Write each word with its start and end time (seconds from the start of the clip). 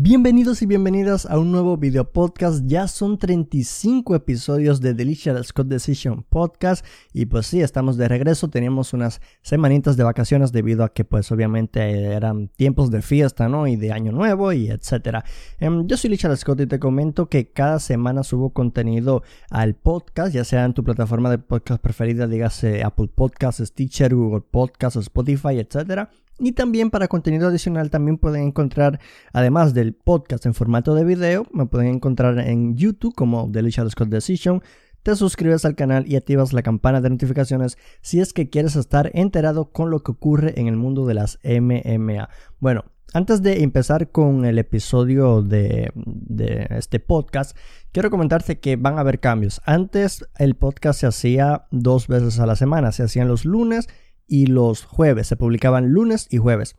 Bienvenidos 0.00 0.62
y 0.62 0.66
bienvenidas 0.66 1.26
a 1.26 1.40
un 1.40 1.50
nuevo 1.50 1.76
video 1.76 2.12
podcast. 2.12 2.64
Ya 2.66 2.86
son 2.86 3.18
35 3.18 4.14
episodios 4.14 4.80
de 4.80 4.94
Delicious 4.94 5.48
Scott 5.48 5.66
Decision 5.66 6.22
Podcast. 6.22 6.86
Y 7.12 7.26
pues 7.26 7.48
sí, 7.48 7.62
estamos 7.62 7.96
de 7.96 8.06
regreso. 8.06 8.46
Teníamos 8.46 8.92
unas 8.92 9.20
semanitas 9.42 9.96
de 9.96 10.04
vacaciones 10.04 10.52
debido 10.52 10.84
a 10.84 10.92
que 10.92 11.04
pues 11.04 11.32
obviamente 11.32 12.12
eran 12.12 12.46
tiempos 12.46 12.92
de 12.92 13.02
fiesta, 13.02 13.48
¿no? 13.48 13.66
Y 13.66 13.74
de 13.74 13.90
año 13.90 14.12
nuevo 14.12 14.52
y 14.52 14.70
etcétera. 14.70 15.24
Em, 15.58 15.88
yo 15.88 15.96
soy 15.96 16.10
Richard 16.10 16.36
Scott 16.36 16.60
y 16.60 16.68
te 16.68 16.78
comento 16.78 17.28
que 17.28 17.50
cada 17.50 17.80
semana 17.80 18.22
subo 18.22 18.50
contenido 18.50 19.24
al 19.50 19.74
podcast, 19.74 20.32
ya 20.32 20.44
sea 20.44 20.64
en 20.64 20.74
tu 20.74 20.84
plataforma 20.84 21.28
de 21.28 21.38
podcast 21.38 21.82
preferida, 21.82 22.28
dígase 22.28 22.84
Apple 22.84 23.08
Podcasts, 23.12 23.66
Stitcher, 23.66 24.14
Google 24.14 24.44
Podcasts, 24.48 25.00
Spotify, 25.00 25.58
etcétera. 25.58 26.08
Y 26.38 26.52
también 26.52 26.90
para 26.90 27.08
contenido 27.08 27.48
adicional 27.48 27.90
también 27.90 28.16
pueden 28.16 28.44
encontrar, 28.44 29.00
además 29.32 29.74
del 29.74 29.94
podcast 29.94 30.46
en 30.46 30.54
formato 30.54 30.94
de 30.94 31.04
video, 31.04 31.46
me 31.52 31.66
pueden 31.66 31.88
encontrar 31.88 32.38
en 32.38 32.76
YouTube 32.76 33.14
como 33.14 33.48
Delicious 33.48 33.92
Scott 33.92 34.08
Decision. 34.08 34.62
Te 35.02 35.16
suscribes 35.16 35.64
al 35.64 35.74
canal 35.74 36.04
y 36.06 36.16
activas 36.16 36.52
la 36.52 36.62
campana 36.62 37.00
de 37.00 37.10
notificaciones 37.10 37.76
si 38.02 38.20
es 38.20 38.32
que 38.32 38.50
quieres 38.50 38.76
estar 38.76 39.10
enterado 39.14 39.72
con 39.72 39.90
lo 39.90 40.02
que 40.02 40.12
ocurre 40.12 40.60
en 40.60 40.68
el 40.68 40.76
mundo 40.76 41.06
de 41.06 41.14
las 41.14 41.38
MMA. 41.42 42.28
Bueno, 42.60 42.84
antes 43.14 43.42
de 43.42 43.62
empezar 43.62 44.10
con 44.10 44.44
el 44.44 44.58
episodio 44.58 45.42
de, 45.42 45.90
de, 45.94 46.66
este 46.70 47.00
podcast, 47.00 47.56
quiero 47.90 48.10
comentarte 48.10 48.60
que 48.60 48.76
van 48.76 48.98
a 48.98 49.00
haber 49.00 49.18
cambios. 49.18 49.62
Antes 49.64 50.26
el 50.36 50.56
podcast 50.56 51.00
se 51.00 51.06
hacía 51.06 51.66
dos 51.70 52.06
veces 52.06 52.38
a 52.38 52.46
la 52.46 52.54
semana, 52.54 52.92
se 52.92 53.02
hacían 53.02 53.28
los 53.28 53.46
lunes 53.46 53.88
y 54.28 54.46
los 54.46 54.84
jueves. 54.84 55.26
Se 55.26 55.36
publicaban 55.36 55.88
lunes 55.88 56.28
y 56.30 56.36
jueves. 56.36 56.76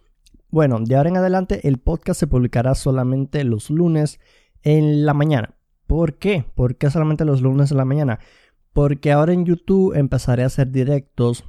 Bueno, 0.49 0.80
de 0.80 0.95
ahora 0.95 1.09
en 1.09 1.17
adelante 1.17 1.67
el 1.67 1.80
podcast 1.80 2.20
se 2.20 2.27
publicará 2.27 2.76
solamente 2.76 3.44
los 3.44 3.70
lunes 3.70 4.20
en 4.63 5.05
la 5.05 5.13
mañana. 5.13 5.55
¿Por 5.88 6.17
qué? 6.17 6.45
¿Por 6.55 6.77
qué 6.77 6.90
solamente 6.90 7.26
los 7.26 7.41
lunes 7.41 7.71
en 7.71 7.77
la 7.77 7.85
mañana? 7.85 8.20
Porque 8.74 9.12
ahora 9.12 9.34
en 9.34 9.46
YouTube 9.46 9.96
empezaré 9.96 10.43
a 10.43 10.48
hacer 10.48 10.71
directos 10.71 11.43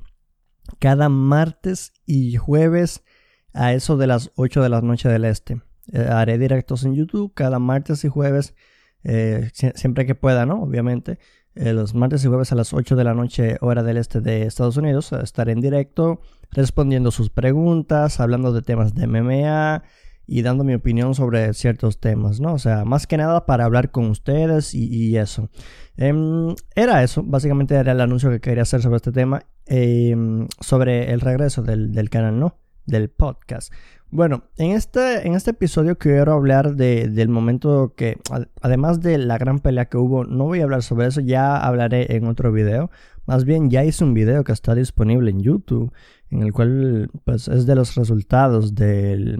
cada 0.78 1.08
martes 1.08 1.92
y 2.06 2.36
jueves 2.36 3.05
a 3.53 3.72
eso 3.75 3.97
de 3.97 4.06
las 4.06 4.30
8 4.36 4.62
de 4.62 4.69
la 4.69 4.80
noche 4.80 5.08
del 5.08 5.25
este. 5.25 5.60
Eh, 5.92 6.06
haré 6.08 6.38
directos 6.38 6.84
en 6.84 6.94
YouTube 6.94 7.32
cada 7.34 7.58
martes 7.58 8.05
y 8.05 8.08
jueves, 8.08 8.55
eh, 9.03 9.50
siempre 9.53 10.06
que 10.06 10.14
pueda, 10.14 10.47
¿no? 10.47 10.62
Obviamente. 10.62 11.19
Eh, 11.56 11.73
los 11.73 11.95
martes 11.95 12.25
y 12.25 12.29
jueves 12.29 12.53
a 12.53 12.55
las 12.55 12.73
8 12.73 12.95
de 12.95 13.05
la 13.05 13.15
noche 13.15 13.56
hora 13.61 13.83
del 13.83 13.97
este 13.97 14.20
de 14.20 14.43
Estados 14.43 14.77
Unidos. 14.77 15.12
Estaré 15.12 15.53
en 15.53 15.61
directo 15.61 16.20
respondiendo 16.53 17.11
sus 17.11 17.31
preguntas, 17.31 18.20
hablando 18.20 18.53
de 18.53 18.62
temas 18.62 18.95
de 18.95 19.06
MMA 19.06 19.83
y 20.27 20.43
dando 20.43 20.62
mi 20.62 20.75
opinión 20.75 21.15
sobre 21.17 21.53
ciertos 21.55 21.98
temas, 21.98 22.41
¿no? 22.41 22.55
O 22.55 22.59
sea, 22.59 22.84
más 22.84 23.09
que 23.09 23.17
nada 23.17 23.47
para 23.47 23.65
hablar 23.65 23.91
con 23.91 24.06
ustedes 24.06 24.75
y, 24.75 25.17
eso. 25.17 25.51
Em, 25.97 26.55
era 26.77 27.03
eso, 27.03 27.25
básicamente 27.25 27.75
era 27.75 27.93
el 27.93 28.01
anuncio 28.01 28.31
que 28.31 28.41
quería 28.41 28.62
hacer 28.62 28.81
sobre 28.81 28.97
este 28.97 29.11
tema, 29.11 29.43
em, 29.67 30.47
sobre 30.61 31.12
el 31.12 31.21
regreso 31.21 31.62
del, 31.62 31.93
del 31.93 32.11
canal, 32.11 32.39
¿no? 32.39 32.56
Del 32.86 33.11
podcast. 33.11 33.73
Bueno, 34.12 34.42
en 34.56 34.73
este, 34.73 35.25
en 35.25 35.34
este 35.34 35.53
episodio 35.53 35.97
quiero 35.97 36.33
hablar 36.33 36.75
del 36.75 37.28
momento 37.28 37.95
que, 37.97 38.19
además 38.61 39.00
de 39.00 39.19
la 39.19 39.39
gran 39.39 39.61
pelea 39.61 39.84
que 39.84 39.98
hubo, 39.98 40.25
no 40.25 40.47
voy 40.47 40.61
a 40.61 40.64
hablar 40.64 40.83
sobre 40.83 41.06
eso, 41.06 41.20
ya 41.20 41.56
hablaré 41.56 42.17
en 42.17 42.27
otro 42.27 42.50
video. 42.50 42.91
Más 43.27 43.45
bien, 43.45 43.70
ya 43.70 43.84
hice 43.84 44.03
un 44.03 44.12
video 44.12 44.42
que 44.42 44.50
está 44.50 44.75
disponible 44.75 45.31
en 45.31 45.41
YouTube, 45.41 45.92
en 46.31 46.42
el 46.42 46.53
cual 46.53 47.09
pues, 47.25 47.47
es 47.47 47.67
de 47.67 47.77
los 47.77 47.95
resultados 47.95 48.75
de, 48.75 49.37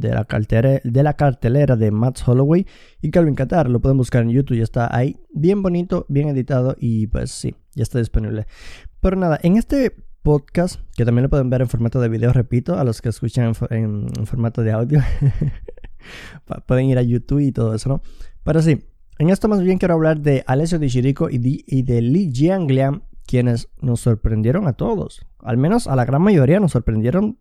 la 0.00 0.24
cartelera, 0.24 0.80
de 0.82 1.02
la 1.02 1.14
cartelera 1.14 1.76
de 1.76 1.90
Matt 1.90 2.20
Holloway 2.26 2.66
y 3.02 3.10
Calvin 3.10 3.34
Qatar. 3.34 3.68
Lo 3.68 3.80
pueden 3.80 3.98
buscar 3.98 4.22
en 4.22 4.30
YouTube, 4.30 4.56
ya 4.56 4.62
está 4.62 4.96
ahí, 4.96 5.18
bien 5.34 5.62
bonito, 5.62 6.06
bien 6.08 6.28
editado 6.28 6.76
y 6.78 7.08
pues 7.08 7.30
sí, 7.30 7.54
ya 7.74 7.82
está 7.82 7.98
disponible. 7.98 8.46
Pero 9.02 9.16
nada, 9.16 9.38
en 9.42 9.58
este 9.58 9.94
podcast, 10.24 10.80
que 10.96 11.04
también 11.04 11.24
lo 11.24 11.28
pueden 11.28 11.50
ver 11.50 11.60
en 11.60 11.68
formato 11.68 12.00
de 12.00 12.08
video, 12.08 12.32
repito, 12.32 12.76
a 12.76 12.82
los 12.82 13.02
que 13.02 13.10
escuchan 13.10 13.52
en, 13.70 14.08
formato 14.26 14.62
de 14.62 14.72
audio. 14.72 15.00
pueden 16.66 16.86
ir 16.86 16.98
a 16.98 17.02
YouTube 17.02 17.40
y 17.40 17.52
todo 17.52 17.74
eso, 17.74 17.90
¿no? 17.90 18.02
Pero 18.42 18.62
sí, 18.62 18.82
en 19.18 19.28
esto 19.28 19.48
más 19.48 19.62
bien 19.62 19.78
quiero 19.78 19.94
hablar 19.94 20.20
de 20.20 20.42
Alessio 20.46 20.78
Di 20.78 20.88
Chirico 20.88 21.28
y 21.28 21.38
de, 21.38 21.62
y 21.66 21.82
de 21.82 22.00
Li 22.00 22.32
Jianglian, 22.32 23.04
quienes 23.26 23.68
nos 23.80 24.00
sorprendieron 24.00 24.66
a 24.66 24.72
todos. 24.72 25.26
Al 25.40 25.58
menos 25.58 25.86
a 25.86 25.94
la 25.94 26.06
gran 26.06 26.22
mayoría 26.22 26.58
nos 26.58 26.72
sorprendieron 26.72 27.38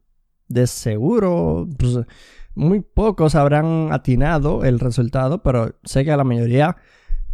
de 0.50 0.68
seguro. 0.68 1.68
Pues, 1.80 2.00
muy 2.54 2.82
pocos 2.82 3.34
habrán 3.36 3.94
atinado 3.94 4.66
el 4.66 4.80
resultado, 4.80 5.42
pero 5.42 5.76
sé 5.84 6.04
que 6.04 6.12
a 6.12 6.18
la 6.18 6.26
mayoría 6.26 6.76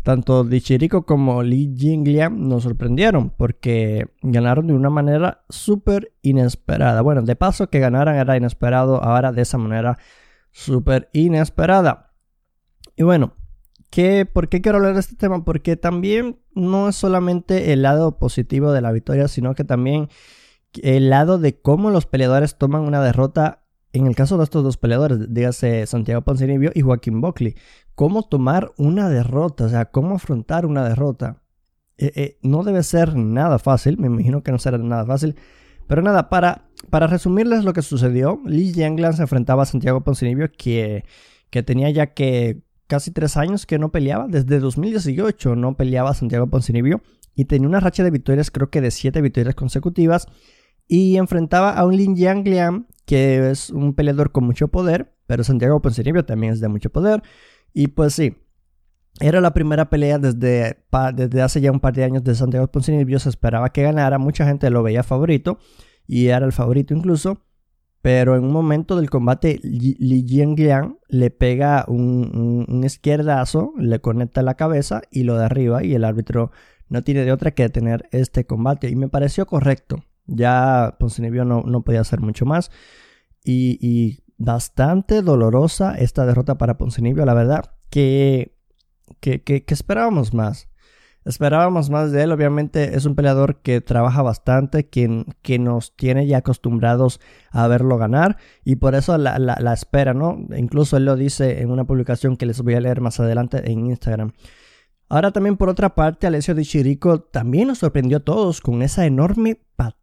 tanto 0.10 0.44
Dichirico 0.44 1.06
como 1.06 1.44
Li 1.44 1.76
Jingliang 1.78 2.48
nos 2.50 2.64
sorprendieron 2.64 3.30
porque 3.30 4.08
ganaron 4.24 4.66
de 4.66 4.74
una 4.74 4.90
manera 4.90 5.44
súper 5.50 6.14
inesperada. 6.24 7.04
Bueno, 7.04 7.22
de 7.22 7.36
paso 7.36 7.70
que 7.70 7.78
ganaran 7.78 8.16
era 8.16 8.36
inesperado, 8.36 9.04
ahora 9.04 9.32
de 9.32 9.44
esa 9.44 9.60
manera 9.60 10.00
súper 10.50 11.12
inesperada. 11.14 12.16
Y 12.96 13.04
bueno, 13.04 13.34
¿qué, 13.92 14.26
¿por 14.26 14.50
qué 14.50 14.62
quiero 14.62 14.80
hablar 14.80 14.96
de 14.96 15.02
este 15.02 15.16
tema? 15.16 15.46
Porque 15.46 15.78
también 15.78 16.40
no 16.56 16.90
es 16.90 16.96
solamente 16.96 17.72
el 17.72 17.84
lado 17.84 18.18
positivo 18.18 18.72
de 18.72 18.82
la 18.82 18.92
victoria, 18.92 19.28
sino 19.28 19.54
que 19.54 19.64
también 19.64 20.10
el 20.82 21.12
lado 21.12 21.38
de 21.38 21.62
cómo 21.62 21.92
los 21.92 22.08
peleadores 22.08 22.58
toman 22.58 22.82
una 22.82 23.04
derrota 23.04 23.62
en 23.94 24.08
el 24.08 24.16
caso 24.16 24.38
de 24.38 24.44
estos 24.44 24.64
dos 24.64 24.78
peleadores, 24.78 25.34
dígase 25.34 25.86
Santiago 25.88 26.22
Poncinibio 26.22 26.72
y 26.76 26.82
Joaquín 26.82 27.22
Buckley, 27.22 27.56
cómo 27.96 28.24
tomar 28.24 28.72
una 28.78 29.10
derrota, 29.10 29.66
o 29.66 29.70
sea, 29.70 29.86
cómo 29.86 30.16
afrontar 30.16 30.66
una 30.66 30.88
derrota. 30.88 31.42
Eh, 31.98 32.12
eh, 32.16 32.38
no 32.44 32.64
debe 32.64 32.84
ser 32.84 33.16
nada 33.16 33.60
fácil, 33.60 33.98
me 33.98 34.08
imagino 34.08 34.44
que 34.44 34.52
no 34.52 34.60
será 34.60 34.78
nada 34.78 35.06
fácil. 35.06 35.36
Pero 35.88 36.04
nada, 36.04 36.30
para, 36.30 36.70
para 36.92 37.08
resumirles 37.08 37.64
lo 37.66 37.74
que 37.74 37.82
sucedió, 37.82 38.40
Lee 38.46 38.72
Yanglan 38.74 39.14
se 39.14 39.24
enfrentaba 39.24 39.64
a 39.64 39.66
Santiago 39.66 40.02
Poncinibio, 40.02 40.52
que, 40.52 41.04
que 41.50 41.64
tenía 41.64 41.90
ya 41.90 42.14
que 42.14 42.62
casi 42.86 43.12
tres 43.12 43.38
años 43.38 43.66
que 43.66 43.80
no 43.80 43.92
peleaba, 43.92 44.28
desde 44.28 44.60
2018 44.60 45.56
no 45.56 45.76
peleaba 45.76 46.14
Santiago 46.14 46.48
Poncinibio, 46.48 47.02
y 47.36 47.46
tenía 47.46 47.68
una 47.68 47.80
racha 47.80 48.04
de 48.04 48.12
victorias, 48.12 48.52
creo 48.52 48.70
que 48.70 48.82
de 48.82 48.92
siete 48.92 49.22
victorias 49.22 49.56
consecutivas, 49.56 50.28
y 50.88 51.18
enfrentaba 51.18 51.74
a 51.74 51.86
un 51.86 51.98
Lin 51.98 52.16
Yanglian, 52.16 52.88
que 53.10 53.50
es 53.50 53.72
un 53.72 53.96
peleador 53.96 54.32
con 54.32 54.44
mucho 54.44 54.68
poder, 54.68 55.16
pero 55.26 55.44
Santiago 55.44 55.82
Poncinibio 55.82 56.26
también 56.26 56.54
es 56.54 56.60
de 56.60 56.68
mucho 56.68 56.92
poder. 56.92 57.24
Y 57.74 57.88
pues 57.88 58.14
sí, 58.14 58.36
era 59.20 59.42
la 59.42 59.52
primera 59.52 59.90
pelea 59.90 60.20
desde, 60.20 60.86
desde 61.16 61.42
hace 61.42 61.60
ya 61.60 61.72
un 61.72 61.80
par 61.80 61.96
de 61.96 62.04
años 62.04 62.24
de 62.24 62.36
Santiago 62.36 62.68
Poncinibio. 62.68 63.18
Se 63.18 63.30
esperaba 63.30 63.72
que 63.72 63.82
ganara, 63.82 64.20
mucha 64.20 64.46
gente 64.46 64.70
lo 64.70 64.84
veía 64.84 65.02
favorito 65.02 65.58
y 66.06 66.28
era 66.28 66.46
el 66.46 66.52
favorito 66.52 66.94
incluso. 66.94 67.42
Pero 68.04 68.36
en 68.36 68.44
un 68.44 68.52
momento 68.52 68.96
del 68.96 69.10
combate, 69.10 69.60
Li 69.64 70.24
Jiangliang 70.28 71.00
le 71.08 71.32
pega 71.32 71.86
un, 71.88 72.68
un, 72.70 72.84
izquierdazo, 72.84 73.74
le 73.80 74.02
conecta 74.02 74.44
la 74.44 74.54
cabeza 74.54 75.02
y 75.10 75.24
lo 75.24 75.36
derriba. 75.36 75.84
Y 75.84 75.96
el 75.96 76.06
árbitro 76.06 76.52
no 76.90 77.02
tiene 77.02 77.26
de 77.26 77.32
otra 77.32 77.50
que 77.56 77.64
detener 77.64 78.08
este 78.12 78.46
combate. 78.46 78.88
Y 78.88 78.96
me 78.96 79.10
pareció 79.10 79.48
correcto. 79.48 80.04
Ya 80.30 80.96
Poncinibio 81.00 81.46
no, 81.46 81.64
no 81.66 81.82
podía 81.82 82.02
hacer 82.02 82.22
mucho 82.22 82.46
más. 82.46 82.72
Y, 83.44 83.78
y 83.82 84.20
bastante 84.40 85.22
dolorosa 85.22 85.96
esta 85.96 86.26
derrota 86.26 86.58
para 86.58 86.78
Poncinibio, 86.78 87.26
la 87.26 87.34
verdad, 87.36 87.76
que, 87.92 88.58
que, 89.20 89.44
que, 89.44 89.64
esperábamos 89.68 90.34
más. 90.34 90.70
Esperábamos 91.26 91.90
más 91.90 92.12
de 92.12 92.24
él, 92.24 92.32
obviamente 92.32 92.96
es 92.96 93.06
un 93.06 93.14
peleador 93.14 93.62
que 93.62 93.82
trabaja 93.82 94.22
bastante, 94.22 94.88
que, 94.88 95.26
que 95.42 95.60
nos 95.60 95.96
tiene 95.96 96.26
ya 96.26 96.38
acostumbrados 96.38 97.20
a 97.52 97.68
verlo 97.68 97.98
ganar 97.98 98.38
y 98.64 98.78
por 98.78 98.96
eso 98.96 99.18
la, 99.18 99.38
la, 99.38 99.74
espera, 99.74 100.14
¿no? 100.14 100.40
Incluso 100.56 100.96
él 100.96 101.06
lo 101.06 101.18
dice 101.18 101.62
en 101.62 101.72
una 101.72 101.84
publicación 101.84 102.38
que 102.38 102.46
les 102.46 102.62
voy 102.62 102.76
a 102.76 102.80
leer 102.80 103.02
más 103.02 103.20
adelante 103.20 103.70
en 103.70 103.88
Instagram. 103.88 104.32
Ahora 105.10 105.32
también 105.32 105.58
por 105.58 105.68
otra 105.68 105.94
parte, 105.94 106.26
Alessio 106.26 106.56
Di 106.56 106.64
Chirico 106.64 107.20
también 107.20 107.68
nos 107.68 107.80
sorprendió 107.80 108.18
a 108.18 108.22
todos 108.22 108.62
con 108.62 108.82
esa 108.82 109.06
enorme 109.06 109.60
patada 109.76 109.99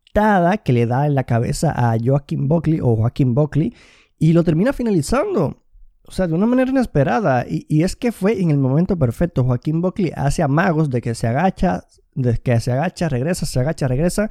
que 0.65 0.73
le 0.73 0.87
da 0.87 1.07
en 1.07 1.15
la 1.15 1.25
cabeza 1.25 1.73
a 1.77 1.97
Joaquín 2.03 2.49
Buckley 2.49 2.81
o 2.81 2.97
Joaquín 2.97 3.35
Buckley 3.35 3.75
y 4.19 4.33
lo 4.33 4.45
termina 4.45 4.73
finalizando. 4.73 5.63
O 6.09 6.13
sea, 6.13 6.27
de 6.27 6.35
una 6.35 6.47
manera 6.47 6.71
inesperada. 6.71 7.45
Y, 7.49 7.83
es 7.83 7.97
que 7.97 8.13
fue 8.13 8.41
en 8.41 8.51
el 8.51 8.59
momento 8.59 8.97
perfecto. 8.97 9.45
Joaquín 9.45 9.83
Buckley 9.83 10.13
hace 10.15 10.43
amagos 10.43 10.89
de 10.89 11.01
que 11.03 11.15
se 11.15 11.27
agacha, 11.27 11.85
de 12.15 12.39
que 12.39 12.61
se 12.61 12.73
agacha, 12.73 13.09
regresa, 13.09 13.45
se 13.45 13.61
agacha, 13.61 13.89
regresa. 13.89 14.31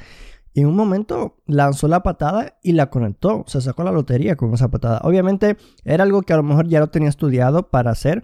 Y 0.53 0.61
en 0.61 0.67
un 0.67 0.75
momento 0.75 1.37
lanzó 1.45 1.87
la 1.87 2.01
patada 2.01 2.57
y 2.63 2.71
la 2.71 2.89
conectó. 2.89 3.43
Se 3.45 3.61
sacó 3.61 3.83
la 3.83 3.91
lotería 3.91 4.35
con 4.37 4.53
esa 4.53 4.69
patada. 4.69 5.01
Obviamente 5.03 5.57
era 5.83 6.03
algo 6.03 6.21
que 6.21 6.33
a 6.33 6.37
lo 6.37 6.43
mejor 6.43 6.67
ya 6.67 6.79
lo 6.79 6.87
tenía 6.87 7.09
estudiado 7.09 7.69
para 7.69 7.91
hacer. 7.91 8.23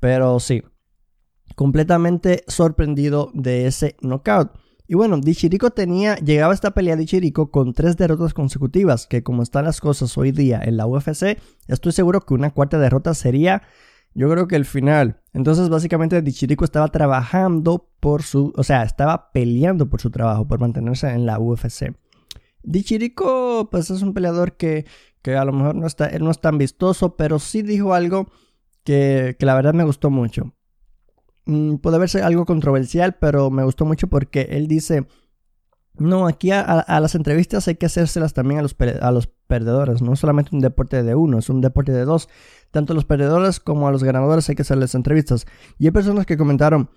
Pero 0.00 0.40
sí, 0.40 0.62
completamente 1.54 2.44
sorprendido 2.48 3.30
de 3.32 3.66
ese 3.66 3.96
knockout. 4.02 4.50
Y 4.90 4.94
bueno, 4.94 5.18
Dichirico 5.18 5.70
tenía, 5.70 6.16
llegaba 6.16 6.52
a 6.52 6.54
esta 6.54 6.70
pelea 6.70 6.96
de 6.96 7.02
Dichirico 7.02 7.50
con 7.50 7.74
tres 7.74 7.98
derrotas 7.98 8.32
consecutivas, 8.32 9.06
que 9.06 9.22
como 9.22 9.42
están 9.42 9.66
las 9.66 9.82
cosas 9.82 10.16
hoy 10.16 10.32
día 10.32 10.62
en 10.64 10.78
la 10.78 10.86
UFC, 10.86 11.38
estoy 11.66 11.92
seguro 11.92 12.22
que 12.22 12.32
una 12.32 12.52
cuarta 12.54 12.78
derrota 12.78 13.12
sería 13.12 13.62
Yo 14.14 14.30
creo 14.30 14.48
que 14.48 14.56
el 14.56 14.64
final. 14.64 15.20
Entonces, 15.34 15.68
básicamente, 15.68 16.22
Dichirico 16.22 16.64
estaba 16.64 16.88
trabajando 16.88 17.90
por 18.00 18.22
su. 18.22 18.54
O 18.56 18.64
sea, 18.64 18.82
estaba 18.82 19.30
peleando 19.30 19.90
por 19.90 20.00
su 20.00 20.10
trabajo, 20.10 20.48
por 20.48 20.58
mantenerse 20.58 21.10
en 21.10 21.26
la 21.26 21.38
UFC. 21.38 21.94
Dichirico, 22.62 23.68
pues 23.70 23.90
es 23.90 24.00
un 24.00 24.14
peleador 24.14 24.56
que, 24.56 24.86
que 25.20 25.36
a 25.36 25.44
lo 25.44 25.52
mejor 25.52 25.74
no, 25.74 25.86
está, 25.86 26.10
no 26.18 26.30
es 26.30 26.40
tan 26.40 26.56
vistoso, 26.56 27.14
pero 27.16 27.38
sí 27.38 27.60
dijo 27.62 27.92
algo 27.92 28.30
que, 28.84 29.36
que 29.38 29.46
la 29.46 29.54
verdad 29.54 29.74
me 29.74 29.84
gustó 29.84 30.10
mucho. 30.10 30.54
Mm, 31.48 31.76
puede 31.76 31.98
verse 31.98 32.22
algo 32.22 32.44
controversial, 32.44 33.16
pero 33.18 33.50
me 33.50 33.64
gustó 33.64 33.84
mucho 33.86 34.06
porque 34.06 34.48
él 34.50 34.68
dice 34.68 35.06
no, 35.98 36.28
aquí 36.28 36.52
a, 36.52 36.84
las 37.00 37.14
entrevistas 37.16 37.66
hay 37.66 37.74
que 37.74 37.86
hacérselas 37.86 38.32
también 38.32 38.60
a 38.60 38.62
los, 38.62 38.76
a 39.00 39.10
los 39.10 39.26
perdedores. 39.26 40.00
No 40.00 40.14
solamente 40.14 40.54
un 40.54 40.60
deporte 40.60 41.02
de 41.02 41.14
uno, 41.14 41.38
es 41.38 41.48
un 41.48 41.60
deporte 41.60 41.92
de 41.92 42.04
dos. 42.04 42.28
Tanto 42.70 42.92
a 42.92 42.94
los 42.94 43.04
perdedores 43.04 43.58
como 43.58 43.88
a 43.88 43.90
los 43.90 44.04
ganadores 44.04 44.48
hay 44.48 44.54
que 44.54 44.62
hacerles 44.62 44.94
entrevistas. 44.94 45.46
Y 45.76 45.86
hay 45.86 45.90
personas 45.90 46.24
que 46.24 46.36
comentaron, 46.36 46.90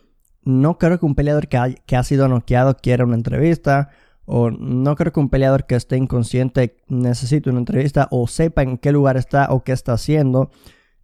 no 0.44 0.78
creo 0.78 1.00
que 1.00 1.06
un 1.06 1.16
peleador 1.16 1.48
que 1.48 1.58
ha, 1.58 1.70
que 1.74 1.96
ha 1.96 2.04
sido 2.04 2.28
noqueado 2.28 2.78
quiera 2.78 3.06
una 3.06 3.16
entrevista. 3.16 3.90
O 4.26 4.52
no 4.52 4.96
creo 4.96 5.12
que 5.12 5.20
un 5.20 5.30
peleador 5.30 5.66
que 5.66 5.76
esté 5.76 5.98
inconsciente 5.98 6.78
necesite 6.88 7.50
una 7.50 7.60
entrevista. 7.60 8.08
O 8.12 8.28
sepa 8.28 8.62
en 8.62 8.78
qué 8.78 8.92
lugar 8.92 9.18
está 9.18 9.48
o 9.50 9.64
qué 9.64 9.72
está 9.72 9.94
haciendo. 9.94 10.52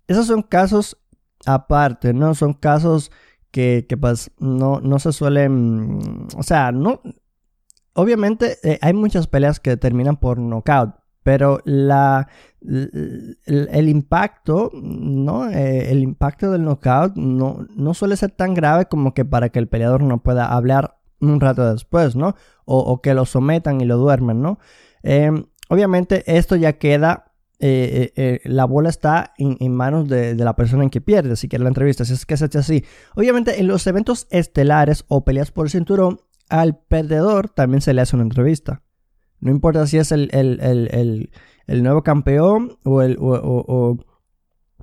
Esos 0.08 0.28
son 0.28 0.44
casos 0.44 0.98
aparte, 1.46 2.14
¿no? 2.14 2.36
Son 2.36 2.54
casos 2.54 3.12
que, 3.52 3.86
que 3.88 3.98
pues 3.98 4.32
no, 4.40 4.80
no 4.82 5.00
se 5.00 5.12
suelen... 5.12 6.28
O 6.38 6.44
sea, 6.44 6.72
no 6.72 7.02
obviamente 7.98 8.60
eh, 8.64 8.78
hay 8.82 8.94
muchas 8.94 9.28
peleas 9.28 9.60
que 9.60 9.76
terminan 9.76 10.18
por 10.18 10.40
knockout, 10.40 10.94
pero 11.24 11.60
la, 11.66 12.30
el, 12.62 13.90
impacto, 13.90 14.70
¿no? 14.74 15.50
Eh, 15.50 15.92
el 15.92 16.04
impacto 16.04 16.52
del 16.52 16.64
knockout 16.64 17.16
no, 17.16 17.66
no 17.76 17.94
suele 17.96 18.16
ser 18.16 18.32
tan 18.32 18.54
grave 18.54 18.86
como 18.86 19.14
que 19.14 19.26
para 19.26 19.50
que 19.50 19.60
el 19.60 19.68
peleador 19.68 20.04
no 20.04 20.22
pueda 20.22 20.46
hablar 20.46 21.00
un 21.20 21.42
rato 21.42 21.74
después, 21.74 22.16
¿no? 22.16 22.36
O, 22.66 23.02
que 23.02 23.16
lo 23.16 23.26
sometan 23.26 23.82
y 23.82 23.86
lo 23.86 23.98
duermen, 23.98 24.42
¿no? 24.42 24.60
Em, 25.02 25.46
obviamente 25.70 26.24
esto 26.38 26.56
ya 26.56 26.74
queda 26.74 27.27
eh, 27.60 28.40
la 28.46 28.66
bola 28.66 28.90
está 28.90 29.34
en, 29.38 29.74
manos 29.74 30.08
de, 30.08 30.36
la 30.36 30.56
persona 30.56 30.84
en 30.84 30.90
que 30.90 31.02
pierde, 31.02 31.36
si 31.36 31.48
quiere 31.48 31.64
la 31.64 31.70
entrevista, 31.70 32.06
si 32.06 32.14
es 32.14 32.26
que 32.26 32.38
se 32.38 32.46
hace 32.46 32.58
así. 32.60 32.86
Obviamente 33.16 33.60
en 33.60 33.68
los 33.68 33.86
eventos 33.88 34.28
estelares 34.30 35.06
o 35.08 35.24
peleas 35.26 35.52
por 35.52 35.70
cinturón, 35.70 36.20
al 36.50 36.78
perdedor 36.78 37.50
también 37.50 37.82
se 37.82 37.94
le 37.94 38.02
hace 38.02 38.16
una 38.16 38.24
entrevista. 38.24 38.82
No 39.40 39.52
importa 39.52 39.86
si 39.86 39.98
es 39.98 40.12
el, 40.12 41.30
nuevo 41.68 42.04
campeón 42.04 42.78
o 42.84 43.02
el, 43.02 43.18
o, 43.20 43.98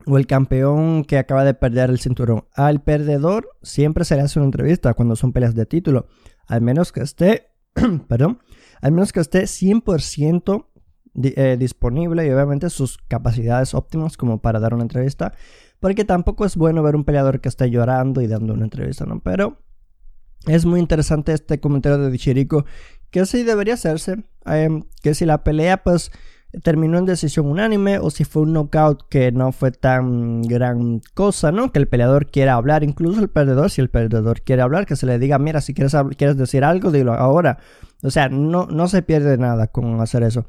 el 0.06 0.27
campeón 0.27 1.05
que 1.05 1.19
acaba 1.19 1.44
de 1.44 1.55
perder 1.55 1.91
el 1.91 1.99
cinturón. 1.99 2.44
Al 2.55 2.82
perdedor 2.82 3.49
siempre 3.62 4.05
se 4.05 4.17
le 4.17 4.23
hace 4.23 4.38
una 4.38 4.47
entrevista 4.47 4.94
cuando 4.94 5.17
son 5.17 5.32
peleas 5.32 5.55
de 5.55 5.67
título. 5.67 6.06
Al 6.47 6.61
menos 6.61 6.93
que 6.93 7.00
esté, 7.00 7.49
perdón, 8.09 8.38
al 8.81 8.93
menos 8.93 9.12
que 9.12 9.20
esté 9.20 9.44
100% 9.44 10.67
eh, 11.23 11.57
disponible 11.59 12.27
y 12.27 12.31
obviamente 12.31 12.71
sus 12.71 12.99
capacidades 12.99 13.75
óptimas 13.75 14.17
como 14.17 14.41
para 14.41 14.61
dar 14.61 14.75
una 14.75 14.83
entrevista. 14.83 15.33
Porque 15.81 16.05
tampoco 16.05 16.45
es 16.45 16.57
bueno 16.57 16.83
ver 16.83 16.97
un 16.97 17.05
peleador 17.05 17.41
que 17.41 17.49
esté 17.49 17.71
llorando 17.71 18.21
y 18.21 18.27
dando 18.27 18.55
una 18.55 18.65
entrevista, 18.65 19.05
¿no? 19.05 19.21
Pero 19.21 19.59
es 20.47 20.65
muy 20.65 20.81
interesante 20.81 21.33
este 21.33 21.61
comentario 21.61 21.99
de 21.99 22.11
Dichirico, 22.11 22.65
que 23.11 23.27
sí 23.27 23.43
debería 23.43 23.75
hacerse, 23.75 24.25
em, 24.47 24.85
que 25.03 25.15
si 25.15 25.25
la 25.25 25.45
pelea 25.45 25.83
pues 25.83 26.11
terminó 26.63 26.99
en 26.99 27.05
decisión 27.05 27.47
unánime 27.47 27.99
o 27.99 28.11
si 28.11 28.25
fue 28.25 28.43
un 28.43 28.53
knockout 28.53 29.09
que 29.09 29.33
no 29.33 29.53
fue 29.53 29.73
tan 29.73 30.43
gran 30.43 31.01
cosa, 31.15 31.51
¿no? 31.51 31.73
Que 31.73 31.79
el 31.81 31.89
peleador 31.89 32.31
quiera 32.31 32.55
hablar, 32.55 32.85
incluso 32.85 33.21
el 33.21 33.29
perdedor, 33.29 33.71
si 33.71 33.81
el 33.81 33.91
perdedor 33.91 34.43
quiere 34.43 34.63
hablar, 34.63 34.87
que 34.87 34.97
se 34.97 35.07
le 35.07 35.19
diga, 35.19 35.39
mira, 35.39 35.61
si 35.61 35.75
quieres, 35.75 35.97
quieres 36.17 36.37
decir 36.37 36.65
algo, 36.65 36.91
dilo 36.91 37.15
ahora. 37.15 37.59
O 38.03 38.11
sea, 38.11 38.29
no, 38.29 38.67
no 38.67 38.89
se 38.89 39.03
pierde 39.03 39.37
nada 39.39 39.67
con 39.67 40.01
hacer 40.01 40.23
eso. 40.23 40.47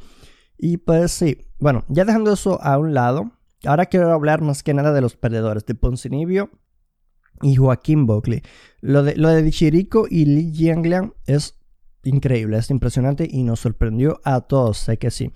Y 0.58 0.78
pues 0.78 1.12
sí, 1.12 1.46
bueno, 1.60 1.84
ya 1.88 2.06
dejando 2.06 2.34
eso 2.34 2.62
a 2.62 2.78
un 2.78 2.94
lado, 2.94 3.32
ahora 3.66 3.88
quiero 3.88 4.12
hablar 4.12 4.42
más 4.42 4.64
que 4.64 4.74
nada 4.74 4.94
de 4.94 5.02
los 5.02 5.16
perdedores, 5.16 5.66
de 5.66 5.76
Poncinibio 5.76 6.50
y 7.42 7.56
Joaquín 7.56 8.06
Buckley. 8.06 8.42
Lo 8.82 9.04
de, 9.04 9.16
lo 9.16 9.30
de 9.30 9.42
y 10.10 10.26
Li 10.26 10.52
Jiangliang 10.54 11.14
es 11.26 11.60
increíble, 12.04 12.58
es 12.58 12.70
impresionante 12.70 13.28
y 13.30 13.44
nos 13.44 13.60
sorprendió 13.60 14.22
a 14.24 14.42
todos, 14.42 14.78
sé 14.78 14.98
que 14.98 15.12
sí. 15.12 15.32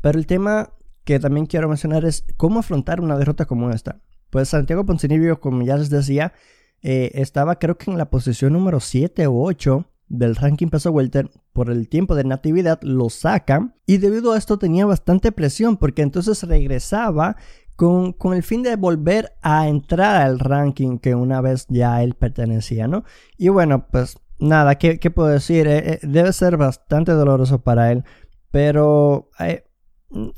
Pero 0.00 0.18
el 0.18 0.26
tema 0.26 0.72
que 1.04 1.18
también 1.18 1.46
quiero 1.46 1.68
mencionar 1.68 2.04
es 2.04 2.24
cómo 2.36 2.60
afrontar 2.60 3.00
una 3.00 3.16
derrota 3.16 3.46
como 3.46 3.70
esta. 3.70 4.00
Pues 4.30 4.50
Santiago 4.50 4.84
Poncinibio, 4.84 5.40
como 5.40 5.62
ya 5.62 5.76
les 5.76 5.88
decía, 5.88 6.34
eh, 6.82 7.12
estaba 7.14 7.58
creo 7.58 7.78
que 7.78 7.90
en 7.90 7.98
la 7.98 8.10
posición 8.10 8.52
número 8.52 8.78
7 8.78 9.26
o 9.26 9.42
8 9.42 9.86
del 10.08 10.36
ranking 10.36 10.68
peso 10.68 10.90
welter 10.90 11.30
por 11.58 11.70
el 11.70 11.88
tiempo 11.88 12.14
de 12.14 12.22
natividad 12.22 12.78
lo 12.82 13.10
saca 13.10 13.74
y 13.84 13.96
debido 13.96 14.30
a 14.30 14.38
esto 14.38 14.60
tenía 14.60 14.86
bastante 14.86 15.32
presión 15.32 15.76
porque 15.76 16.02
entonces 16.02 16.44
regresaba 16.44 17.34
con, 17.74 18.14
el 18.32 18.44
fin 18.44 18.62
de 18.62 18.76
volver 18.76 19.32
a 19.42 19.66
entrar 19.66 20.22
al 20.22 20.38
ranking 20.38 20.98
que 20.98 21.16
una 21.16 21.40
vez 21.40 21.66
ya 21.68 22.00
él 22.04 22.14
pertenecía, 22.14 22.86
¿no? 22.86 23.02
Y 23.36 23.48
bueno, 23.48 23.88
pues 23.90 24.18
nada, 24.38 24.76
¿qué, 24.76 25.10
puedo 25.10 25.30
decir? 25.30 25.66
Eh, 25.66 25.94
eh, 25.94 25.98
debe 26.04 26.32
ser 26.32 26.56
bastante 26.58 27.10
doloroso 27.10 27.58
para 27.58 27.90
él, 27.90 28.04
pero 28.52 29.28
eh, 29.40 29.64
mm, 30.10 30.28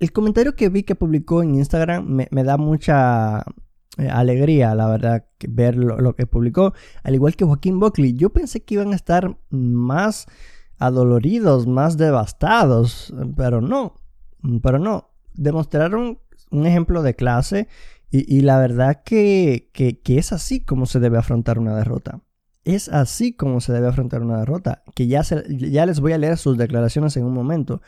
el, 0.00 0.12
comentario 0.12 0.56
que 0.56 0.68
vi 0.68 0.82
que 0.82 0.96
publicó 0.96 1.44
en 1.44 1.54
Instagram 1.54 2.26
me, 2.28 2.42
da 2.42 2.56
mucha 2.56 3.44
alegría, 3.98 4.74
la 4.74 4.88
verdad, 4.88 5.26
ver 5.48 5.76
lo, 5.76 6.14
que 6.14 6.26
publicó, 6.26 6.72
al 7.02 7.14
igual 7.14 7.36
que 7.36 7.44
Joaquín 7.44 7.80
Buckley. 7.80 8.14
Yo 8.14 8.30
pensé 8.30 8.62
que 8.62 8.74
iban 8.74 8.92
a 8.92 8.96
estar 8.96 9.36
más 9.50 10.26
adoloridos, 10.78 11.66
más 11.66 11.96
devastados, 11.96 13.12
pero 13.36 13.60
no, 13.60 13.94
pero 14.62 14.78
no. 14.78 15.10
Demostraron 15.34 16.18
un 16.50 16.66
ejemplo 16.66 17.02
de 17.02 17.14
clase 17.14 17.68
y, 18.10 18.40
la 18.40 18.58
verdad 18.58 19.02
que, 19.04 19.70
es 20.06 20.32
así 20.32 20.60
como 20.60 20.86
se 20.86 21.00
debe 21.00 21.18
afrontar 21.18 21.58
una 21.58 21.76
derrota. 21.76 22.22
Es 22.68 22.90
así 22.90 23.32
como 23.32 23.62
se 23.62 23.72
debe 23.72 23.88
afrontar 23.88 24.20
una 24.20 24.40
derrota, 24.40 24.82
que 24.94 25.06
ya, 25.06 25.22
ya 25.22 25.86
les 25.86 26.00
voy 26.00 26.12
a 26.12 26.18
leer 26.18 26.36
sus 26.36 26.58
declaraciones 26.58 27.16
en 27.16 27.24
un 27.24 27.32
momento. 27.32 27.80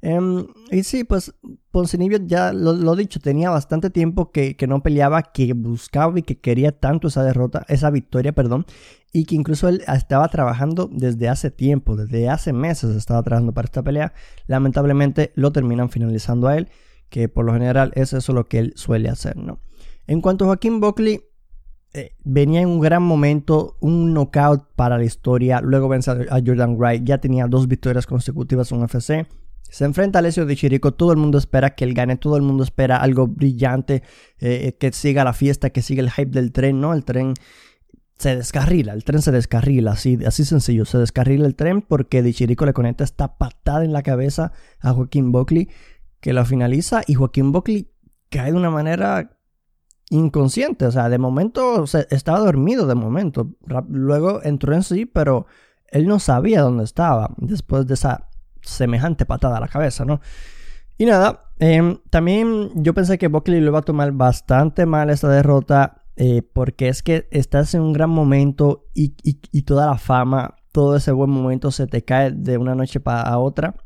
Em, 0.00 0.46
y 0.70 0.84
sí, 0.84 1.02
pues 1.02 1.34
Poncinibio 1.72 2.20
ya 2.24 2.52
lo, 2.52 2.94
he 2.94 2.96
dicho, 2.96 3.18
tenía 3.18 3.50
bastante 3.50 3.90
tiempo 3.90 4.30
que, 4.30 4.56
que, 4.56 4.68
no 4.68 4.80
peleaba, 4.80 5.24
que 5.24 5.54
buscaba 5.54 6.16
y 6.20 6.22
que 6.22 6.38
quería 6.38 6.70
tanto 6.70 7.08
esa 7.08 7.24
derrota, 7.24 7.66
esa 7.66 7.90
victoria, 7.90 8.32
perdón, 8.32 8.64
y 9.12 9.24
que 9.24 9.34
incluso 9.34 9.66
él 9.66 9.82
estaba 9.92 10.28
trabajando 10.28 10.88
desde 10.92 11.28
hace 11.28 11.50
tiempo, 11.50 11.96
desde 11.96 12.28
hace 12.28 12.52
meses 12.52 12.94
estaba 12.94 13.24
trabajando 13.24 13.52
para 13.54 13.66
esta 13.66 13.82
pelea. 13.82 14.12
Lamentablemente 14.46 15.32
lo 15.34 15.50
terminan 15.50 15.90
finalizando 15.90 16.46
a 16.46 16.56
él 16.56 16.68
que 17.08 17.28
por 17.28 17.44
lo 17.44 17.54
general 17.54 17.90
es 17.96 18.12
eso 18.12 18.32
lo 18.32 18.46
que 18.46 18.60
él 18.60 18.72
suele 18.76 19.08
hacer, 19.08 19.36
¿no? 19.36 19.58
En 20.06 20.20
cuanto 20.20 20.44
a 20.44 20.48
Joaquín 20.48 20.78
Buckley, 20.80 21.22
eh, 21.94 22.12
venía 22.24 22.60
en 22.60 22.68
un 22.68 22.80
gran 22.80 23.02
momento, 23.02 23.76
un 23.80 24.12
knockout 24.12 24.66
para 24.76 24.98
la 24.98 25.04
historia, 25.04 25.60
luego 25.60 25.88
vence 25.88 26.10
a 26.10 26.40
Jordan 26.44 26.76
Wright, 26.76 27.04
ya 27.04 27.18
tenía 27.18 27.46
dos 27.46 27.66
victorias 27.66 28.06
consecutivas 28.06 28.70
en 28.72 28.82
UFC, 28.82 29.26
se 29.70 29.84
enfrenta 29.84 30.18
a 30.18 30.20
Alessio 30.20 30.46
Di 30.46 30.56
Chirico, 30.56 30.92
todo 30.92 31.12
el 31.12 31.18
mundo 31.18 31.38
espera 31.38 31.74
que 31.74 31.84
él 31.84 31.94
gane, 31.94 32.16
todo 32.16 32.36
el 32.36 32.42
mundo 32.42 32.62
espera 32.62 32.98
algo 32.98 33.26
brillante, 33.26 34.02
eh, 34.38 34.76
que 34.78 34.92
siga 34.92 35.24
la 35.24 35.32
fiesta, 35.32 35.70
que 35.70 35.82
siga 35.82 36.02
el 36.02 36.10
hype 36.10 36.30
del 36.30 36.52
tren, 36.52 36.80
¿no? 36.80 36.94
El 36.94 37.04
tren 37.04 37.34
se 38.18 38.34
descarrila, 38.34 38.92
el 38.92 39.04
tren 39.04 39.22
se 39.22 39.30
descarrila, 39.30 39.92
así, 39.92 40.18
así 40.26 40.44
sencillo, 40.44 40.84
se 40.84 40.98
descarrila 40.98 41.46
el 41.46 41.54
tren 41.54 41.82
porque 41.82 42.22
Di 42.22 42.32
Chirico 42.32 42.66
le 42.66 42.72
conecta 42.72 43.04
esta 43.04 43.38
patada 43.38 43.84
en 43.84 43.92
la 43.92 44.02
cabeza 44.02 44.52
a 44.80 44.92
Joaquín 44.92 45.32
Buckley 45.32 45.68
que 46.20 46.32
lo 46.32 46.44
finaliza 46.44 47.02
y 47.06 47.14
Joaquín 47.14 47.52
Buckley 47.52 47.92
cae 48.28 48.50
de 48.50 48.56
una 48.56 48.70
manera 48.70 49.37
inconsciente. 50.10 50.86
O 50.86 50.90
sea, 50.90 51.08
de 51.08 51.18
momento 51.18 51.84
estaba 52.10 52.38
dormido, 52.40 52.86
de 52.86 52.94
momento. 52.94 53.50
Luego 53.88 54.42
entró 54.42 54.74
en 54.74 54.82
sí, 54.82 55.06
pero 55.06 55.46
él 55.88 56.06
no 56.06 56.18
sabía 56.18 56.62
dónde 56.62 56.84
estaba 56.84 57.34
después 57.36 57.86
de 57.86 57.94
esa 57.94 58.28
semejante 58.62 59.24
patada 59.26 59.56
a 59.56 59.60
la 59.60 59.68
cabeza, 59.68 60.04
¿no? 60.04 60.20
Y 60.98 61.06
nada, 61.06 61.52
em, 61.58 61.98
también 62.10 62.70
yo 62.74 62.92
pensé 62.92 63.18
que 63.18 63.28
Buckley 63.28 63.60
lo 63.60 63.68
iba 63.68 63.78
a 63.78 63.82
tomar 63.82 64.12
bastante 64.12 64.86
mal 64.86 65.10
esta 65.10 65.28
derrota. 65.28 66.04
Eh, 66.20 66.42
porque 66.42 66.88
es 66.88 67.04
que 67.04 67.28
estás 67.30 67.74
en 67.74 67.80
un 67.80 67.92
gran 67.92 68.10
momento 68.10 68.88
y, 68.92 69.14
y, 69.22 69.62
toda 69.62 69.86
la 69.86 69.98
fama, 69.98 70.56
todo 70.72 70.96
ese 70.96 71.12
buen 71.12 71.30
momento 71.30 71.70
se 71.70 71.86
te 71.86 72.02
cae 72.02 72.32
de 72.32 72.58
una 72.58 72.74
noche 72.74 72.98
para 72.98 73.38
otra. 73.38 73.76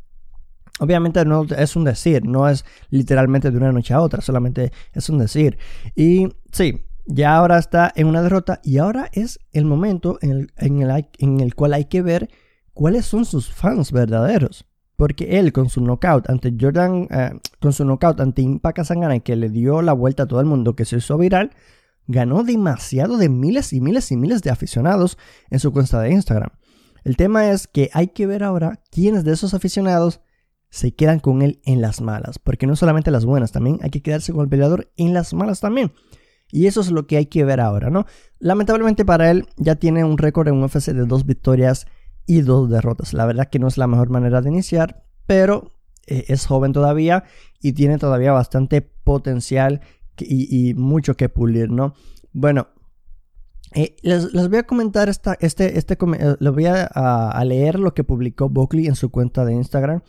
Obviamente 0.80 1.24
no 1.24 1.44
es 1.44 1.76
un 1.76 1.84
decir, 1.84 2.24
no 2.26 2.48
es 2.48 2.64
literalmente 2.90 3.50
de 3.50 3.56
una 3.56 3.72
noche 3.72 3.94
a 3.94 4.00
otra, 4.00 4.20
solamente 4.20 4.72
es 4.92 5.08
un 5.08 5.18
decir. 5.18 5.58
Y 5.94 6.28
sí, 6.50 6.84
ya 7.06 7.36
ahora 7.36 7.58
está 7.58 7.92
en 7.94 8.06
una 8.06 8.22
derrota 8.22 8.60
y 8.64 8.78
ahora 8.78 9.10
es 9.12 9.38
el 9.52 9.64
momento 9.64 10.18
en 10.22 10.30
el, 10.30 10.52
en 10.56 11.40
el, 11.40 11.54
cual 11.54 11.74
hay 11.74 11.86
que 11.86 12.02
ver 12.02 12.30
cuáles 12.72 13.06
son 13.06 13.24
sus 13.24 13.52
fans 13.52 13.92
verdaderos. 13.92 14.66
porque 14.96 15.40
él 15.40 15.52
con 15.52 15.68
su 15.68 15.80
knockout 15.80 16.30
ante 16.30 16.54
Jordan, 16.58 17.08
eh, 17.10 17.30
con 17.60 17.72
su 17.72 17.84
knockout 17.84 18.20
ante 18.20 18.42
Impaka 18.42 18.84
Sangana 18.84 19.18
que 19.18 19.34
le 19.34 19.48
dio 19.48 19.82
la 19.82 19.92
vuelta 19.94 20.24
a 20.24 20.26
todo 20.26 20.40
el 20.40 20.46
mundo, 20.46 20.76
que 20.76 20.84
se 20.84 20.96
hizo 20.98 21.18
viral, 21.18 21.50
ganó 22.06 22.44
demasiado 22.44 23.16
de 23.16 23.28
miles 23.28 23.72
y 23.72 23.80
miles 23.80 24.12
y 24.12 24.16
miles 24.16 24.42
de 24.42 24.50
aficionados 24.50 25.18
en 25.50 25.58
su 25.58 25.72
cuenta 25.72 26.00
de 26.00 26.12
Instagram. 26.12 26.50
El 27.04 27.16
tema 27.16 27.50
es 27.50 27.66
que 27.66 27.90
hay 27.92 28.08
que 28.08 28.26
ver 28.26 28.44
ahora 28.44 28.80
quiénes 28.90 29.24
de 29.24 29.32
esos 29.32 29.54
aficionados 29.54 30.20
se 30.72 30.94
quedan 30.94 31.20
con 31.20 31.42
él 31.42 31.60
en 31.66 31.82
las 31.82 32.00
malas, 32.00 32.38
porque 32.38 32.66
no 32.66 32.76
solamente 32.76 33.10
las 33.10 33.26
buenas, 33.26 33.52
también 33.52 33.78
hay 33.82 33.90
que 33.90 34.00
quedarse 34.00 34.32
con 34.32 34.40
el 34.40 34.48
peleador 34.48 34.90
en 34.96 35.12
las 35.12 35.34
malas 35.34 35.60
también. 35.60 35.92
Y 36.50 36.66
eso 36.66 36.80
es 36.80 36.90
lo 36.90 37.06
que 37.06 37.18
hay 37.18 37.26
que 37.26 37.44
ver 37.44 37.60
ahora, 37.60 37.90
¿no? 37.90 38.06
Lamentablemente 38.38 39.04
para 39.04 39.30
él 39.30 39.46
ya 39.58 39.74
tiene 39.76 40.02
un 40.02 40.16
récord 40.16 40.48
en 40.48 40.62
UFC 40.62 40.92
de 40.92 41.04
dos 41.04 41.26
victorias 41.26 41.86
y 42.26 42.40
dos 42.40 42.70
derrotas. 42.70 43.12
La 43.12 43.26
verdad 43.26 43.50
que 43.50 43.58
no 43.58 43.68
es 43.68 43.76
la 43.76 43.86
mejor 43.86 44.08
manera 44.08 44.40
de 44.40 44.48
iniciar, 44.48 45.04
pero 45.26 45.72
eh, 46.06 46.24
es 46.28 46.46
joven 46.46 46.72
todavía 46.72 47.24
y 47.60 47.74
tiene 47.74 47.98
todavía 47.98 48.32
bastante 48.32 48.80
potencial 48.80 49.82
y, 50.18 50.72
mucho 50.72 51.18
que 51.18 51.28
pulir, 51.28 51.70
¿no? 51.70 51.94
Bueno, 52.32 52.68
eh, 53.74 53.96
les, 54.02 54.32
voy 54.32 54.58
a 54.58 54.62
comentar 54.66 55.10
esta, 55.10 55.36
este, 55.38 55.78
este, 55.78 55.94
eh, 55.94 56.36
les 56.38 56.52
voy 56.52 56.66
a, 56.66 57.42
leer 57.44 57.78
lo 57.78 57.92
que 57.92 58.04
publicó 58.04 58.48
Buckley 58.48 58.86
en 58.86 58.94
su 58.94 59.10
cuenta 59.10 59.44
de 59.44 59.52
Instagram, 59.52 60.02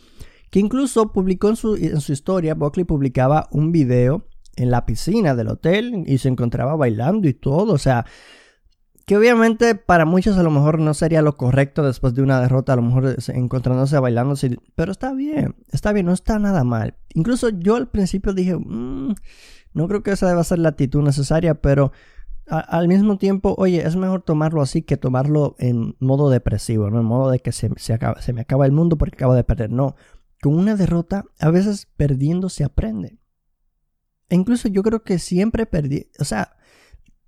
que 0.54 0.60
incluso 0.60 1.12
publicó 1.12 1.50
en 1.50 1.56
su, 1.56 1.76
en 1.78 2.00
su 2.00 2.14
historia, 2.14 2.54
Buckley 2.54 2.86
publicaba 2.86 3.48
un 3.50 3.72
video 3.72 4.28
en 4.56 4.70
la 4.70 4.86
piscina 4.86 5.34
del 5.34 5.48
hotel 5.48 6.04
y 6.06 6.20
se 6.20 6.30
encontraba 6.30 6.76
bailando 6.76 7.28
y 7.28 7.34
todo, 7.34 7.74
o 7.74 7.80
sea, 7.80 8.06
que 9.08 9.18
obviamente 9.18 9.74
para 9.74 10.06
muchos 10.06 10.38
a 10.38 10.44
lo 10.44 10.52
mejor 10.52 10.78
no 10.78 10.94
sería 10.94 11.24
lo 11.24 11.38
correcto 11.38 11.82
después 11.82 12.14
de 12.14 12.22
una 12.22 12.40
derrota, 12.40 12.74
a 12.74 12.76
lo 12.76 12.84
mejor 12.84 13.16
encontrándose 13.30 13.98
bailando, 13.98 14.36
pero 14.76 14.92
está 14.92 15.12
bien, 15.14 15.56
está 15.72 15.92
bien, 15.92 16.06
no 16.06 16.14
está 16.14 16.38
nada 16.38 16.64
mal. 16.64 16.98
Incluso 17.16 17.50
yo 17.50 17.76
al 17.76 17.88
principio 17.88 18.34
dije, 18.34 18.56
mm, 18.56 19.16
no 19.74 19.88
creo 19.88 20.04
que 20.04 20.12
esa 20.12 20.28
deba 20.28 20.44
ser 20.44 20.60
la 20.60 20.70
actitud 20.70 21.02
necesaria, 21.02 21.56
pero 21.56 21.92
al 22.46 22.88
mismo 22.88 23.18
tiempo, 23.18 23.56
oye, 23.58 23.88
es 23.88 23.96
mejor 23.96 24.22
tomarlo 24.22 24.62
así 24.62 24.82
que 24.82 24.98
tomarlo 24.98 25.56
en 25.60 25.96
modo 26.00 26.30
depresivo, 26.30 26.90
¿no? 26.90 27.00
En 27.00 27.06
modo 27.06 27.32
de 27.32 27.40
que 27.40 27.52
se, 27.52 27.72
se, 27.78 28.34
me 28.34 28.42
acaba 28.42 28.66
el 28.66 28.72
mundo 28.72 28.98
porque 28.98 29.16
acabo 29.16 29.34
de 29.34 29.44
perder. 29.44 29.72
No, 29.72 29.96
con 30.44 30.56
una 30.56 30.76
derrota, 30.76 31.24
a 31.40 31.50
veces 31.52 31.88
perdiendo 31.96 32.50
se 32.50 32.66
aprende. 32.66 33.18
E 34.28 34.36
incluso 34.36 34.68
yo 34.68 34.84
creo 34.84 35.02
que 35.02 35.18
siempre 35.18 35.66
perdí, 35.66 36.12
o 36.20 36.26
sea, 36.26 36.58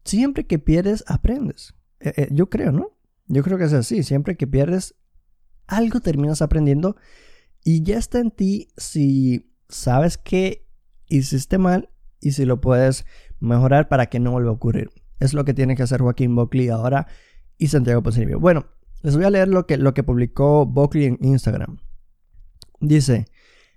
siempre 0.04 0.46
que 0.46 0.60
pierdes, 0.60 1.06
aprendes. 1.08 1.76
Eh, 2.02 2.14
eh, 2.18 2.28
yo 2.32 2.50
creo, 2.50 2.74
¿no? 2.74 2.92
Yo 3.28 3.42
creo 3.42 3.58
que 3.58 3.64
es 3.64 3.74
así. 3.74 4.04
Siempre 4.04 4.36
que 4.36 4.48
pierdes, 4.48 4.96
algo 5.66 6.02
terminas 6.02 6.42
aprendiendo 6.42 6.98
y 7.64 7.84
ya 7.84 7.98
está 7.98 8.20
en 8.20 8.32
ti 8.32 8.68
si 8.76 9.56
sabes 9.70 10.18
que 10.18 10.68
hiciste 11.08 11.58
mal 11.58 11.90
y 12.20 12.34
si 12.34 12.44
lo 12.44 12.60
puedes 12.60 13.06
mejorar 13.40 13.88
para 13.88 14.08
que 14.08 14.20
no 14.20 14.32
vuelva 14.32 14.50
a 14.50 14.56
ocurrir. 14.56 14.90
Es 15.22 15.34
lo 15.34 15.46
que 15.46 15.54
tiene 15.54 15.78
que 15.78 15.84
hacer 15.84 16.02
Joaquín 16.02 16.36
Buckley 16.36 16.68
ahora 16.68 17.08
y 17.58 17.68
Santiago 17.68 18.04
Ponzinibbio. 18.04 18.42
Bueno, 18.42 18.66
les 19.04 19.16
voy 19.16 19.24
a 19.24 19.30
leer 19.30 19.48
lo 19.48 19.66
que, 19.66 19.78
lo 19.78 19.94
que 19.94 20.04
publicó 20.04 20.66
Buckley 20.66 21.06
en 21.06 21.18
Instagram. 21.22 21.78
Dice, 22.80 23.26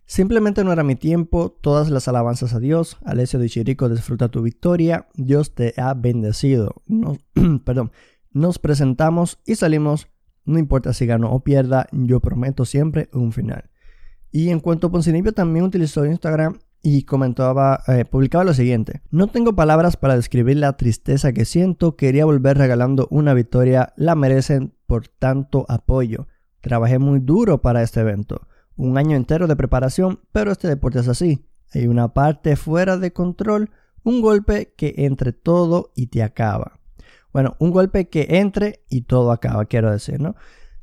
Simplemente 0.08 0.64
no 0.64 0.72
era 0.72 0.84
mi 0.84 0.96
tiempo, 0.96 1.50
todas 1.50 1.90
las 1.90 2.08
alabanzas 2.08 2.54
a 2.54 2.60
Dios. 2.60 2.96
Alessio 3.04 3.38
de 3.38 3.50
Chirico, 3.50 3.90
disfruta 3.90 4.30
tu 4.30 4.40
victoria. 4.40 5.06
Dios 5.12 5.54
te 5.54 5.74
ha 5.76 5.92
bendecido. 5.92 6.76
Nos, 6.86 7.18
perdón, 7.66 7.92
nos 8.32 8.58
presentamos 8.58 9.38
y 9.44 9.56
salimos. 9.56 10.08
No 10.46 10.58
importa 10.58 10.94
si 10.94 11.04
gano 11.04 11.30
o 11.30 11.40
pierda, 11.44 11.88
yo 11.92 12.20
prometo 12.20 12.64
siempre 12.64 13.10
un 13.12 13.32
final. 13.32 13.68
Y 14.30 14.48
en 14.48 14.60
cuanto 14.60 14.86
a 14.86 14.90
Poncinibio 14.90 15.34
también 15.34 15.66
utilizó 15.66 16.06
Instagram 16.06 16.58
y 16.82 17.02
comentaba, 17.02 17.82
eh, 17.86 18.06
publicaba 18.06 18.44
lo 18.44 18.54
siguiente. 18.54 19.02
No 19.10 19.26
tengo 19.26 19.54
palabras 19.54 19.98
para 19.98 20.16
describir 20.16 20.56
la 20.56 20.78
tristeza 20.78 21.34
que 21.34 21.44
siento. 21.44 21.96
Quería 21.96 22.24
volver 22.24 22.56
regalando 22.56 23.08
una 23.10 23.34
victoria. 23.34 23.92
La 23.96 24.14
merecen 24.14 24.72
por 24.86 25.06
tanto 25.06 25.66
apoyo. 25.68 26.28
Trabajé 26.62 26.98
muy 26.98 27.20
duro 27.20 27.60
para 27.60 27.82
este 27.82 28.00
evento 28.00 28.47
un 28.78 28.96
año 28.96 29.16
entero 29.16 29.46
de 29.46 29.56
preparación, 29.56 30.20
pero 30.32 30.52
este 30.52 30.68
deporte 30.68 31.00
es 31.00 31.08
así. 31.08 31.44
Hay 31.74 31.86
una 31.86 32.14
parte 32.14 32.56
fuera 32.56 32.96
de 32.96 33.12
control, 33.12 33.70
un 34.04 34.22
golpe 34.22 34.72
que 34.76 34.94
entre 34.98 35.32
todo 35.32 35.92
y 35.94 36.06
te 36.06 36.22
acaba. 36.22 36.80
Bueno, 37.32 37.56
un 37.58 37.72
golpe 37.72 38.08
que 38.08 38.26
entre 38.30 38.84
y 38.88 39.02
todo 39.02 39.32
acaba, 39.32 39.66
quiero 39.66 39.90
decir, 39.90 40.20
¿no? 40.20 40.34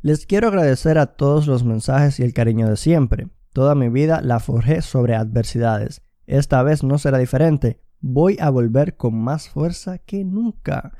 Les 0.02 0.28
quiero 0.28 0.50
agradecer 0.50 1.00
a 1.00 1.08
todos 1.08 1.48
los 1.48 1.64
mensajes 1.64 2.20
y 2.20 2.24
el 2.24 2.34
cariño 2.34 2.70
de 2.70 2.78
siempre. 2.78 3.30
Toda 3.54 3.74
mi 3.74 3.90
vida 3.90 4.22
la 4.22 4.40
forjé 4.40 4.82
sobre 4.82 5.16
adversidades. 5.16 6.02
Esta 6.28 6.62
vez 6.62 6.84
no 6.84 6.98
será 7.00 7.18
diferente. 7.18 7.80
Voy 8.02 8.38
a 8.40 8.50
volver 8.50 8.98
con 8.98 9.18
más 9.18 9.50
fuerza 9.50 9.98
que 9.98 10.24
nunca. 10.24 10.92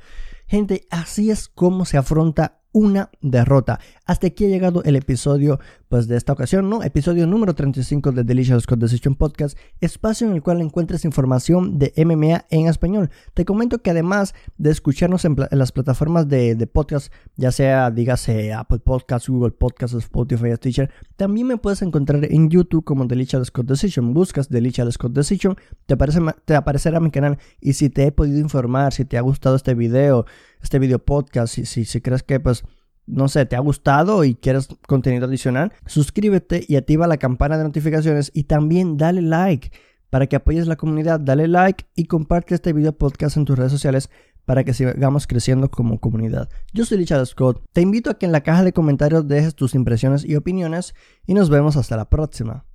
Gente, 0.46 0.86
así 0.90 1.30
es 1.30 1.48
como 1.48 1.84
se 1.84 1.98
afronta 1.98 2.62
una 2.76 3.08
derrota. 3.22 3.80
Hasta 4.04 4.26
aquí 4.26 4.44
ha 4.44 4.48
llegado 4.48 4.82
el 4.84 4.96
episodio 4.96 5.58
pues 5.88 6.08
de 6.08 6.16
esta 6.18 6.34
ocasión, 6.34 6.68
¿no? 6.68 6.82
Episodio 6.82 7.26
número 7.26 7.54
35 7.54 8.12
de 8.12 8.22
Delicious 8.22 8.66
Code 8.66 8.82
Decision 8.82 9.14
Podcast, 9.14 9.56
espacio 9.80 10.26
en 10.26 10.34
el 10.34 10.42
cual 10.42 10.60
encuentres 10.60 11.06
información 11.06 11.78
de 11.78 11.94
MMA 11.96 12.44
en 12.50 12.66
español. 12.66 13.08
Te 13.32 13.46
comento 13.46 13.78
que 13.78 13.92
además 13.92 14.34
de 14.58 14.72
escucharnos 14.72 15.24
en, 15.24 15.36
las 15.52 15.72
plataformas 15.72 16.28
de, 16.28 16.68
podcast, 16.70 17.10
ya 17.36 17.50
sea, 17.50 17.90
dígase, 17.90 18.52
Apple 18.52 18.80
Podcasts, 18.80 19.30
Google 19.30 19.52
Podcasts, 19.52 19.96
Spotify, 19.96 20.54
Stitcher, 20.56 20.90
también 21.16 21.46
me 21.46 21.56
puedes 21.56 21.80
encontrar 21.80 22.26
en 22.30 22.50
YouTube 22.50 22.84
como 22.84 23.06
Delicious 23.06 23.50
Code 23.50 23.68
Decision. 23.68 24.12
Buscas 24.12 24.50
Delicious 24.50 24.98
Code 24.98 25.14
Decision, 25.14 25.56
te, 25.86 25.94
aparece, 25.94 26.20
te 26.44 26.54
aparecerá 26.54 27.00
mi 27.00 27.10
canal 27.10 27.38
y 27.58 27.72
si 27.72 27.88
te 27.88 28.04
he 28.04 28.12
podido 28.12 28.38
informar, 28.38 28.92
si 28.92 29.06
te 29.06 29.16
ha 29.16 29.22
gustado 29.22 29.56
este 29.56 29.72
video, 29.72 30.26
este 30.66 30.80
video 30.80 30.98
podcast, 30.98 31.54
si, 31.54 31.84
si, 31.84 32.00
crees 32.00 32.24
que 32.24 32.40
pues 32.40 32.64
no 33.06 33.28
sé, 33.28 33.46
te 33.46 33.54
ha 33.54 33.60
gustado 33.60 34.24
y 34.24 34.34
quieres 34.34 34.68
contenido 34.88 35.26
adicional, 35.26 35.72
suscríbete 35.86 36.64
y 36.66 36.74
activa 36.74 37.06
la 37.06 37.18
campana 37.18 37.56
de 37.56 37.62
notificaciones 37.62 38.32
y 38.34 38.44
también 38.44 38.96
dale 38.96 39.22
like 39.22 39.70
para 40.10 40.26
que 40.26 40.34
apoyes 40.34 40.66
la 40.66 40.74
comunidad, 40.74 41.20
dale 41.20 41.46
like 41.46 41.84
y 41.94 42.06
comparte 42.06 42.56
este 42.56 42.72
video 42.72 42.92
podcast 42.98 43.36
en 43.36 43.44
tus 43.44 43.56
redes 43.56 43.70
sociales 43.70 44.10
para 44.44 44.64
que 44.64 44.74
sigamos 44.74 45.28
creciendo 45.28 45.70
como 45.70 46.00
comunidad. 46.00 46.48
Yo 46.72 46.84
soy 46.84 46.98
Richard 46.98 47.24
Scott, 47.26 47.64
te 47.72 47.80
invito 47.80 48.10
a 48.10 48.18
que 48.18 48.26
en 48.26 48.32
la 48.32 48.42
caja 48.42 48.64
de 48.64 48.72
comentarios 48.72 49.28
dejes 49.28 49.54
tus 49.54 49.76
impresiones 49.76 50.24
y 50.24 50.34
opiniones 50.34 50.96
y 51.26 51.34
nos 51.34 51.48
vemos 51.48 51.76
hasta 51.76 51.96
la 51.96 52.10
próxima. 52.10 52.65